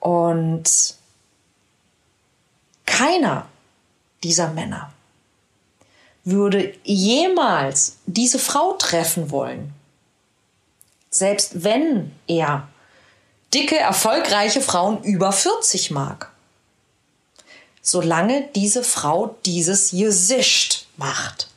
Und 0.00 0.94
keiner 2.86 3.46
dieser 4.22 4.48
Männer 4.48 4.92
würde 6.24 6.74
jemals 6.84 7.98
diese 8.06 8.38
Frau 8.38 8.74
treffen 8.74 9.30
wollen, 9.30 9.72
selbst 11.10 11.64
wenn 11.64 12.12
er 12.26 12.68
dicke, 13.52 13.78
erfolgreiche 13.78 14.60
Frauen 14.60 15.02
über 15.02 15.32
40 15.32 15.90
mag, 15.90 16.30
solange 17.82 18.48
diese 18.54 18.84
Frau 18.84 19.36
dieses 19.44 19.90
Gesicht 19.90 20.86
macht. 20.96 21.48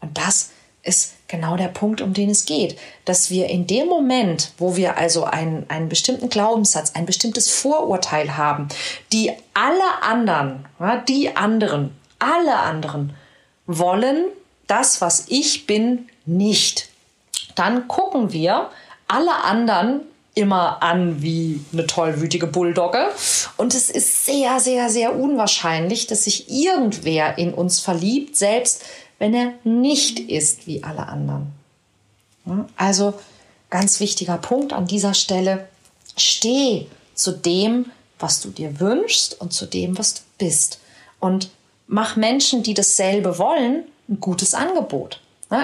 Und 0.00 0.16
das 0.16 0.50
ist 0.82 1.12
genau 1.28 1.56
der 1.56 1.68
Punkt, 1.68 2.00
um 2.00 2.12
den 2.12 2.30
es 2.30 2.44
geht. 2.44 2.78
Dass 3.04 3.30
wir 3.30 3.48
in 3.48 3.66
dem 3.66 3.86
Moment, 3.86 4.52
wo 4.58 4.76
wir 4.76 4.96
also 4.96 5.24
einen, 5.24 5.68
einen 5.70 5.88
bestimmten 5.88 6.28
Glaubenssatz, 6.28 6.92
ein 6.94 7.06
bestimmtes 7.06 7.50
Vorurteil 7.50 8.36
haben, 8.36 8.68
die 9.12 9.32
alle 9.54 10.02
anderen, 10.02 10.66
die 11.08 11.36
anderen, 11.36 11.96
alle 12.18 12.56
anderen 12.56 13.14
wollen 13.66 14.24
das, 14.66 15.00
was 15.00 15.26
ich 15.28 15.66
bin, 15.66 16.08
nicht. 16.24 16.88
Dann 17.54 17.88
gucken 17.88 18.32
wir 18.32 18.70
alle 19.08 19.44
anderen 19.44 20.00
immer 20.34 20.82
an 20.82 21.22
wie 21.22 21.60
eine 21.72 21.86
tollwütige 21.86 22.46
Bulldogge. 22.46 23.08
Und 23.56 23.74
es 23.74 23.90
ist 23.90 24.24
sehr, 24.24 24.60
sehr, 24.60 24.88
sehr 24.88 25.14
unwahrscheinlich, 25.14 26.06
dass 26.06 26.24
sich 26.24 26.50
irgendwer 26.50 27.36
in 27.36 27.52
uns 27.52 27.80
verliebt, 27.80 28.36
selbst 28.36 28.82
wenn 29.18 29.34
er 29.34 29.52
nicht 29.64 30.18
ist 30.18 30.66
wie 30.66 30.82
alle 30.82 31.06
anderen. 31.06 31.52
Also 32.76 33.14
ganz 33.70 34.00
wichtiger 34.00 34.38
Punkt 34.38 34.72
an 34.72 34.86
dieser 34.86 35.14
Stelle. 35.14 35.68
Steh 36.16 36.86
zu 37.14 37.32
dem, 37.32 37.90
was 38.18 38.40
du 38.40 38.50
dir 38.50 38.80
wünschst 38.80 39.40
und 39.40 39.52
zu 39.52 39.66
dem, 39.66 39.98
was 39.98 40.14
du 40.14 40.20
bist. 40.38 40.80
Und 41.20 41.50
mach 41.92 42.16
Menschen, 42.16 42.62
die 42.62 42.74
dasselbe 42.74 43.38
wollen, 43.38 43.84
ein 44.08 44.18
gutes 44.18 44.54
Angebot. 44.54 45.20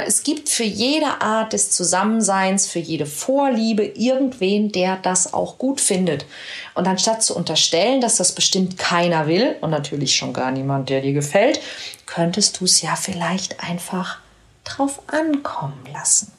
Es 0.07 0.23
gibt 0.23 0.51
für 0.51 0.65
jede 0.65 1.23
Art 1.23 1.55
des 1.55 1.71
Zusammenseins, 1.71 2.67
für 2.67 2.79
jede 2.79 3.07
Vorliebe 3.07 3.85
irgendwen, 3.85 4.71
der 4.71 4.99
das 4.99 5.33
auch 5.33 5.57
gut 5.57 5.81
findet. 5.81 6.27
Und 6.75 6.87
anstatt 6.87 7.23
zu 7.23 7.35
unterstellen, 7.35 8.03
dass 8.03 8.17
das 8.17 8.33
bestimmt 8.33 8.77
keiner 8.77 9.27
will 9.27 9.57
und 9.63 9.71
natürlich 9.71 10.15
schon 10.15 10.35
gar 10.35 10.51
niemand, 10.51 10.91
der 10.91 11.01
dir 11.01 11.15
gefällt, 11.15 11.61
könntest 12.05 12.61
du 12.61 12.67
es 12.67 12.83
ja 12.83 12.97
vielleicht 12.97 13.65
einfach 13.65 14.19
drauf 14.65 15.01
ankommen 15.07 15.83
lassen. 15.91 16.31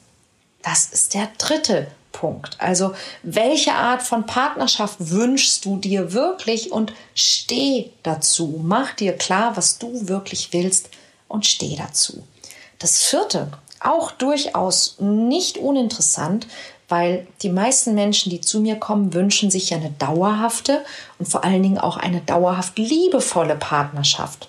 Das 0.62 0.86
ist 0.86 1.14
der 1.14 1.28
dritte 1.36 1.88
Punkt. 2.12 2.56
Also 2.58 2.94
welche 3.22 3.72
Art 3.72 4.02
von 4.02 4.26
Partnerschaft 4.26 4.96
wünschst 4.98 5.64
du 5.64 5.76
dir 5.76 6.12
wirklich 6.12 6.72
und 6.72 6.92
steh 7.14 7.90
dazu. 8.02 8.60
Mach 8.62 8.94
dir 8.94 9.12
klar, 9.12 9.56
was 9.56 9.78
du 9.78 10.08
wirklich 10.08 10.52
willst 10.52 10.90
und 11.28 11.46
steh 11.46 11.76
dazu. 11.76 12.22
Das 12.78 13.02
vierte, 13.02 13.48
auch 13.80 14.10
durchaus 14.10 14.96
nicht 14.98 15.58
uninteressant, 15.58 16.46
weil 16.88 17.26
die 17.42 17.50
meisten 17.50 17.94
Menschen, 17.94 18.30
die 18.30 18.40
zu 18.40 18.60
mir 18.60 18.76
kommen, 18.76 19.14
wünschen 19.14 19.50
sich 19.50 19.70
ja 19.70 19.76
eine 19.76 19.90
dauerhafte 19.90 20.84
und 21.18 21.26
vor 21.26 21.44
allen 21.44 21.62
Dingen 21.62 21.78
auch 21.78 21.96
eine 21.96 22.20
dauerhaft 22.20 22.78
liebevolle 22.78 23.54
Partnerschaft. 23.54 24.48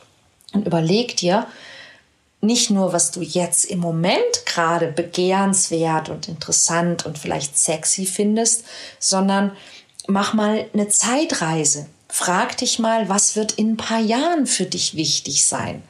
Und 0.53 0.65
überleg 0.65 1.15
dir, 1.17 1.45
nicht 2.41 2.71
nur, 2.71 2.91
was 2.91 3.11
du 3.11 3.21
jetzt 3.21 3.65
im 3.65 3.79
Moment 3.79 4.45
gerade 4.45 4.87
begehrenswert 4.87 6.09
und 6.09 6.27
interessant 6.27 7.05
und 7.05 7.17
vielleicht 7.17 7.57
sexy 7.57 8.05
findest, 8.05 8.65
sondern 8.99 9.51
mach 10.07 10.33
mal 10.33 10.65
eine 10.73 10.87
Zeitreise. 10.87 11.87
frag 12.09 12.57
dich 12.57 12.77
mal, 12.77 13.07
was 13.07 13.37
wird 13.37 13.53
in 13.53 13.73
ein 13.73 13.77
paar 13.77 14.01
Jahren 14.01 14.45
für 14.45 14.65
dich 14.65 14.95
wichtig 14.95 15.45
sein? 15.45 15.81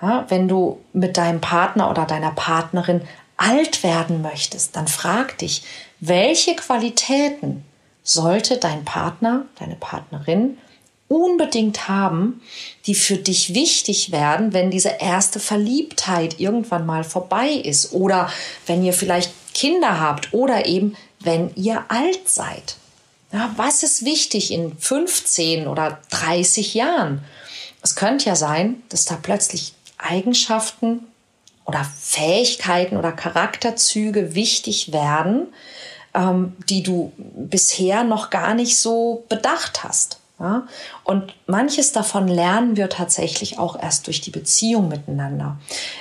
Ja, 0.00 0.24
wenn 0.28 0.48
du 0.48 0.80
mit 0.94 1.18
deinem 1.18 1.42
Partner 1.42 1.90
oder 1.90 2.06
deiner 2.06 2.30
Partnerin 2.30 3.02
alt 3.36 3.82
werden 3.82 4.22
möchtest, 4.22 4.76
dann 4.76 4.88
frag 4.88 5.36
dich, 5.38 5.64
welche 6.00 6.56
Qualitäten 6.56 7.64
sollte 8.02 8.56
dein 8.56 8.84
Partner, 8.84 9.44
deine 9.58 9.76
Partnerin 9.76 10.56
unbedingt 11.08 11.88
haben, 11.88 12.42
die 12.86 12.94
für 12.94 13.16
dich 13.16 13.54
wichtig 13.54 14.12
werden, 14.12 14.52
wenn 14.52 14.70
diese 14.70 14.96
erste 15.00 15.40
Verliebtheit 15.40 16.38
irgendwann 16.38 16.86
mal 16.86 17.02
vorbei 17.02 17.48
ist 17.48 17.92
oder 17.92 18.30
wenn 18.66 18.84
ihr 18.84 18.92
vielleicht 18.92 19.32
Kinder 19.54 20.00
habt 20.00 20.32
oder 20.32 20.66
eben 20.66 20.94
wenn 21.20 21.50
ihr 21.56 21.84
alt 21.88 22.28
seid. 22.28 22.76
Ja, 23.32 23.52
was 23.56 23.82
ist 23.82 24.04
wichtig 24.04 24.52
in 24.52 24.76
15 24.78 25.66
oder 25.66 25.98
30 26.10 26.74
Jahren? 26.74 27.24
Es 27.82 27.94
könnte 27.94 28.26
ja 28.26 28.36
sein, 28.36 28.82
dass 28.88 29.04
da 29.04 29.18
plötzlich 29.20 29.74
Eigenschaften 29.98 31.00
oder 31.64 31.84
Fähigkeiten 31.84 32.96
oder 32.96 33.12
Charakterzüge 33.12 34.34
wichtig 34.34 34.92
werden, 34.92 35.48
ähm, 36.14 36.56
die 36.68 36.82
du 36.82 37.12
bisher 37.16 38.04
noch 38.04 38.30
gar 38.30 38.54
nicht 38.54 38.78
so 38.78 39.24
bedacht 39.28 39.84
hast. 39.84 40.17
Ja? 40.38 40.66
Und 41.04 41.34
manches 41.46 41.92
davon 41.92 42.28
lernen 42.28 42.76
wir 42.76 42.88
tatsächlich 42.88 43.58
auch 43.58 43.80
erst 43.80 44.06
durch 44.06 44.20
die 44.20 44.30
Beziehung 44.30 44.88
miteinander. 44.88 45.56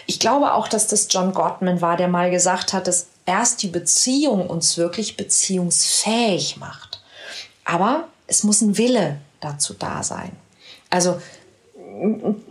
Ich 0.06 0.20
glaube 0.20 0.54
auch, 0.54 0.68
dass 0.68 0.88
das 0.88 1.08
John 1.10 1.34
Gottman 1.34 1.82
war, 1.82 1.98
der 1.98 2.08
mal 2.08 2.30
gesagt 2.30 2.74
hat, 2.74 2.88
dass 2.88 3.08
erst 3.26 3.64
die 3.64 3.68
Beziehung 3.68 4.48
uns 4.48 4.78
wirklich 4.78 5.18
beziehungsfähig 5.18 6.58
macht. 6.58 7.02
Aber 7.66 8.08
es 8.28 8.44
muss 8.44 8.62
ein 8.62 8.78
Wille 8.78 9.18
dazu 9.40 9.74
da 9.74 10.04
sein. 10.04 10.32
Also 10.90 11.20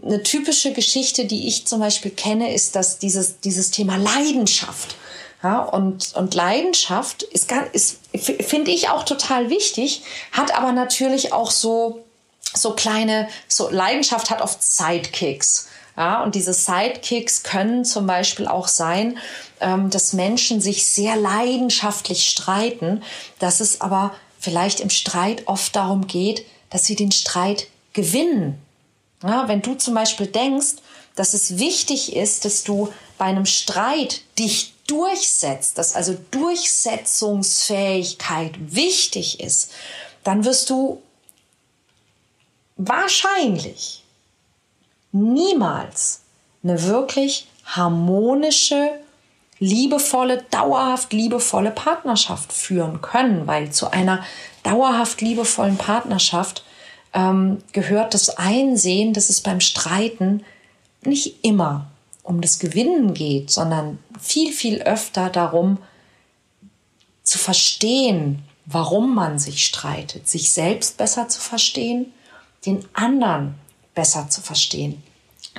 eine 0.04 0.22
typische 0.22 0.72
Geschichte, 0.72 1.24
die 1.24 1.46
ich 1.46 1.66
zum 1.66 1.80
Beispiel 1.80 2.10
kenne, 2.10 2.52
ist, 2.52 2.74
dass 2.74 2.98
dieses, 2.98 3.40
dieses 3.40 3.70
Thema 3.70 3.96
Leidenschaft. 3.96 4.96
Ja, 5.42 5.60
und, 5.60 6.14
und 6.14 6.34
Leidenschaft 6.34 7.22
ist, 7.22 7.52
ist 7.72 8.00
finde 8.14 8.70
ich 8.70 8.88
auch 8.88 9.04
total 9.04 9.50
wichtig, 9.50 10.02
hat 10.32 10.56
aber 10.56 10.72
natürlich 10.72 11.32
auch 11.32 11.50
so, 11.50 12.04
so 12.54 12.72
kleine, 12.72 13.28
so 13.46 13.68
Leidenschaft 13.70 14.30
hat 14.30 14.40
oft 14.40 14.62
Sidekicks. 14.62 15.68
Ja, 15.96 16.22
und 16.22 16.34
diese 16.34 16.52
Sidekicks 16.52 17.42
können 17.42 17.84
zum 17.84 18.06
Beispiel 18.06 18.46
auch 18.46 18.68
sein, 18.68 19.18
ähm, 19.60 19.88
dass 19.88 20.12
Menschen 20.12 20.60
sich 20.60 20.86
sehr 20.86 21.16
leidenschaftlich 21.16 22.28
streiten, 22.28 23.02
dass 23.38 23.60
es 23.60 23.80
aber 23.80 24.14
vielleicht 24.38 24.80
im 24.80 24.90
Streit 24.90 25.44
oft 25.46 25.74
darum 25.74 26.06
geht, 26.06 26.44
dass 26.70 26.84
sie 26.84 26.96
den 26.96 27.12
Streit 27.12 27.68
gewinnen. 27.94 28.60
Ja, 29.22 29.48
wenn 29.48 29.62
du 29.62 29.74
zum 29.74 29.94
Beispiel 29.94 30.26
denkst, 30.26 30.76
dass 31.14 31.32
es 31.32 31.58
wichtig 31.58 32.14
ist, 32.14 32.44
dass 32.44 32.62
du 32.62 32.92
bei 33.18 33.26
einem 33.26 33.46
Streit 33.46 34.22
dich 34.38 34.72
durchsetzt, 34.86 35.78
dass 35.78 35.94
also 35.94 36.16
Durchsetzungsfähigkeit 36.30 38.54
wichtig 38.58 39.40
ist, 39.40 39.72
dann 40.22 40.44
wirst 40.44 40.70
du 40.70 41.02
wahrscheinlich 42.76 44.04
niemals 45.12 46.20
eine 46.62 46.82
wirklich 46.82 47.48
harmonische, 47.64 48.90
liebevolle, 49.58 50.44
dauerhaft 50.50 51.12
liebevolle 51.12 51.70
Partnerschaft 51.70 52.52
führen 52.52 53.00
können, 53.00 53.46
weil 53.46 53.72
zu 53.72 53.90
einer 53.90 54.24
dauerhaft 54.62 55.20
liebevollen 55.20 55.78
Partnerschaft 55.78 56.64
ähm, 57.14 57.62
gehört 57.72 58.14
das 58.14 58.36
Einsehen, 58.36 59.14
dass 59.14 59.30
es 59.30 59.40
beim 59.40 59.60
Streiten 59.60 60.44
nicht 61.02 61.44
immer 61.44 61.86
um 62.26 62.40
das 62.40 62.58
Gewinnen 62.58 63.14
geht, 63.14 63.50
sondern 63.50 63.98
viel, 64.20 64.52
viel 64.52 64.82
öfter 64.82 65.30
darum 65.30 65.78
zu 67.22 67.38
verstehen, 67.38 68.42
warum 68.66 69.14
man 69.14 69.38
sich 69.38 69.64
streitet, 69.64 70.28
sich 70.28 70.52
selbst 70.52 70.96
besser 70.96 71.28
zu 71.28 71.40
verstehen, 71.40 72.12
den 72.66 72.84
anderen 72.92 73.54
besser 73.94 74.28
zu 74.28 74.40
verstehen, 74.40 75.02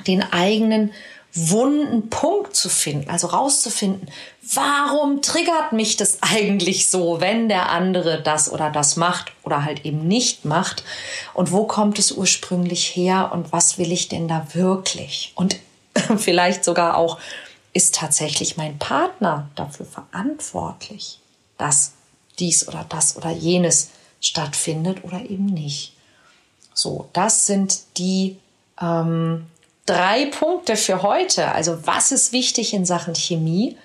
den 0.06 0.22
eigenen 0.22 0.92
wunden 1.34 2.08
Punkt 2.10 2.56
zu 2.56 2.68
finden, 2.68 3.10
also 3.10 3.28
rauszufinden, 3.28 4.08
warum 4.54 5.20
triggert 5.22 5.72
mich 5.72 5.96
das 5.96 6.18
eigentlich 6.22 6.88
so, 6.88 7.20
wenn 7.20 7.48
der 7.48 7.70
andere 7.70 8.22
das 8.22 8.50
oder 8.50 8.70
das 8.70 8.96
macht 8.96 9.32
oder 9.42 9.64
halt 9.64 9.84
eben 9.84 10.08
nicht 10.08 10.44
macht 10.44 10.84
und 11.34 11.52
wo 11.52 11.64
kommt 11.64 11.98
es 11.98 12.12
ursprünglich 12.12 12.96
her 12.96 13.30
und 13.32 13.52
was 13.52 13.78
will 13.78 13.92
ich 13.92 14.08
denn 14.08 14.26
da 14.26 14.46
wirklich? 14.54 15.32
Und 15.34 15.56
vielleicht 16.18 16.64
sogar 16.64 16.96
auch, 16.96 17.18
ist 17.72 17.94
tatsächlich 17.94 18.56
mein 18.56 18.78
Partner 18.78 19.50
dafür 19.54 19.86
verantwortlich, 19.86 21.20
dass 21.58 21.92
dies 22.38 22.66
oder 22.66 22.84
das 22.88 23.16
oder 23.16 23.30
jenes 23.30 23.90
stattfindet 24.20 25.04
oder 25.04 25.20
eben 25.20 25.46
nicht. 25.46 25.92
So, 26.74 27.08
das 27.12 27.46
sind 27.46 27.80
die 27.96 28.38
ähm, 28.80 29.46
drei 29.86 30.26
Punkte 30.26 30.76
für 30.76 31.02
heute. 31.02 31.52
Also 31.52 31.86
was 31.86 32.12
ist 32.12 32.32
wichtig 32.32 32.72
in 32.72 32.84
Sachen 32.84 33.14
Chemie? 33.14 33.76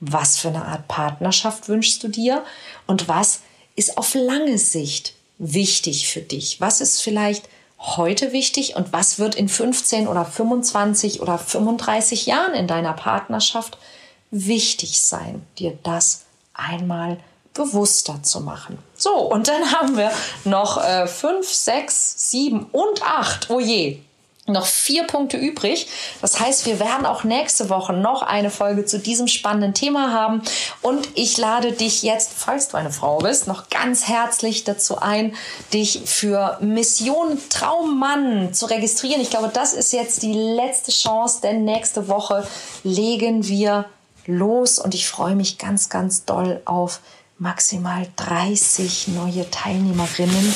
Was 0.00 0.36
für 0.36 0.48
eine 0.48 0.64
Art 0.64 0.88
Partnerschaft 0.88 1.68
wünschst 1.68 2.02
du 2.02 2.08
dir? 2.08 2.44
Und 2.86 3.08
was 3.08 3.40
ist 3.76 3.96
auf 3.96 4.14
lange 4.14 4.58
Sicht 4.58 5.14
wichtig 5.38 6.08
für 6.08 6.20
dich? 6.20 6.60
Was 6.60 6.80
ist 6.80 7.00
vielleicht 7.00 7.48
heute 7.82 8.32
wichtig 8.32 8.76
und 8.76 8.92
was 8.92 9.18
wird 9.18 9.34
in 9.34 9.48
15 9.48 10.08
oder 10.08 10.24
25 10.24 11.20
oder 11.20 11.38
35 11.38 12.26
Jahren 12.26 12.54
in 12.54 12.66
deiner 12.66 12.92
Partnerschaft 12.92 13.76
wichtig 14.30 15.02
sein, 15.02 15.44
dir 15.58 15.78
das 15.82 16.24
einmal 16.54 17.18
bewusster 17.54 18.22
zu 18.22 18.40
machen. 18.40 18.78
So, 18.96 19.14
und 19.14 19.48
dann 19.48 19.72
haben 19.72 19.96
wir 19.96 20.10
noch 20.44 20.82
äh, 20.82 21.06
5, 21.06 21.46
6, 21.46 22.30
7 22.30 22.66
und 22.72 23.02
8. 23.02 23.50
Oh 23.50 23.60
je, 23.60 23.98
noch 24.48 24.66
vier 24.66 25.04
Punkte 25.04 25.36
übrig. 25.36 25.86
Das 26.20 26.40
heißt, 26.40 26.66
wir 26.66 26.80
werden 26.80 27.06
auch 27.06 27.22
nächste 27.22 27.70
Woche 27.70 27.92
noch 27.92 28.22
eine 28.22 28.50
Folge 28.50 28.84
zu 28.84 28.98
diesem 28.98 29.28
spannenden 29.28 29.72
Thema 29.72 30.12
haben. 30.12 30.42
Und 30.80 31.08
ich 31.14 31.38
lade 31.38 31.72
dich 31.72 32.02
jetzt, 32.02 32.32
falls 32.36 32.68
du 32.68 32.76
eine 32.76 32.90
Frau 32.90 33.18
bist, 33.18 33.46
noch 33.46 33.70
ganz 33.70 34.08
herzlich 34.08 34.64
dazu 34.64 34.98
ein, 34.98 35.34
dich 35.72 36.02
für 36.06 36.58
Mission 36.60 37.38
Traummann 37.50 38.52
zu 38.52 38.66
registrieren. 38.66 39.20
Ich 39.20 39.30
glaube, 39.30 39.50
das 39.52 39.74
ist 39.74 39.92
jetzt 39.92 40.22
die 40.22 40.34
letzte 40.34 40.90
Chance, 40.90 41.40
denn 41.42 41.64
nächste 41.64 42.08
Woche 42.08 42.46
legen 42.82 43.46
wir 43.46 43.84
los 44.26 44.80
und 44.80 44.94
ich 44.94 45.06
freue 45.06 45.36
mich 45.36 45.58
ganz, 45.58 45.88
ganz 45.88 46.24
doll 46.24 46.60
auf 46.64 47.00
maximal 47.42 48.06
30 48.14 49.08
neue 49.08 49.50
Teilnehmerinnen, 49.50 50.54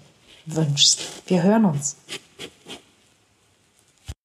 wünschst. 0.47 1.01
Wir 1.27 1.43
hören 1.43 1.65
uns. 1.65 1.97